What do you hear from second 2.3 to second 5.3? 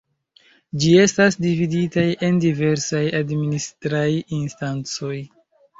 diversaj administraj instancoj.